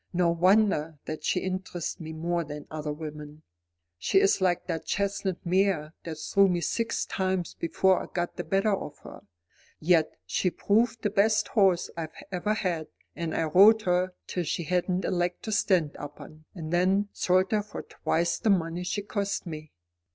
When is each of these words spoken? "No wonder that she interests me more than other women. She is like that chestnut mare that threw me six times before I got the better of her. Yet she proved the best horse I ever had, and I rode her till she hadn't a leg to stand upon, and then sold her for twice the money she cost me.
"No 0.13 0.31
wonder 0.31 0.97
that 1.05 1.23
she 1.23 1.41
interests 1.41 1.99
me 1.99 2.11
more 2.11 2.43
than 2.43 2.65
other 2.71 2.91
women. 2.91 3.43
She 3.99 4.19
is 4.19 4.41
like 4.41 4.65
that 4.65 4.83
chestnut 4.87 5.45
mare 5.45 5.93
that 6.05 6.15
threw 6.15 6.47
me 6.47 6.59
six 6.59 7.05
times 7.05 7.53
before 7.53 8.01
I 8.01 8.07
got 8.11 8.35
the 8.35 8.43
better 8.43 8.73
of 8.73 8.97
her. 9.03 9.21
Yet 9.79 10.13
she 10.25 10.49
proved 10.49 11.03
the 11.03 11.11
best 11.11 11.49
horse 11.49 11.91
I 11.95 12.07
ever 12.31 12.55
had, 12.55 12.87
and 13.15 13.35
I 13.35 13.43
rode 13.43 13.83
her 13.83 14.15
till 14.25 14.43
she 14.43 14.63
hadn't 14.63 15.05
a 15.05 15.11
leg 15.11 15.39
to 15.43 15.51
stand 15.51 15.95
upon, 15.99 16.45
and 16.55 16.73
then 16.73 17.09
sold 17.13 17.51
her 17.51 17.61
for 17.61 17.83
twice 17.83 18.39
the 18.39 18.49
money 18.49 18.83
she 18.83 19.03
cost 19.03 19.45
me. 19.45 19.71